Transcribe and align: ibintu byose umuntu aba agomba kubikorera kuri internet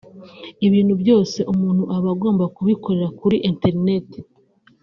ibintu 0.67 0.93
byose 1.01 1.39
umuntu 1.53 1.83
aba 1.95 2.09
agomba 2.15 2.45
kubikorera 2.55 3.07
kuri 3.19 3.37
internet 3.49 4.07